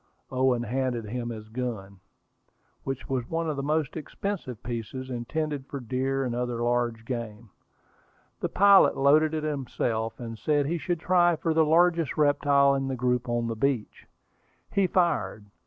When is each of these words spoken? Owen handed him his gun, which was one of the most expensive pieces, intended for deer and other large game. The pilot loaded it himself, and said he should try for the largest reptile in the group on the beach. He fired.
Owen 0.31 0.63
handed 0.63 1.05
him 1.05 1.29
his 1.29 1.47
gun, 1.49 1.99
which 2.83 3.07
was 3.07 3.29
one 3.29 3.47
of 3.47 3.55
the 3.55 3.61
most 3.61 3.95
expensive 3.95 4.63
pieces, 4.63 5.11
intended 5.11 5.67
for 5.67 5.79
deer 5.79 6.23
and 6.25 6.33
other 6.33 6.63
large 6.63 7.05
game. 7.05 7.51
The 8.39 8.49
pilot 8.49 8.97
loaded 8.97 9.35
it 9.35 9.43
himself, 9.43 10.19
and 10.19 10.39
said 10.39 10.65
he 10.65 10.79
should 10.79 10.99
try 11.01 11.35
for 11.35 11.53
the 11.53 11.63
largest 11.65 12.17
reptile 12.17 12.73
in 12.73 12.87
the 12.87 12.95
group 12.95 13.29
on 13.29 13.45
the 13.45 13.55
beach. 13.55 14.07
He 14.71 14.87
fired. 14.87 15.45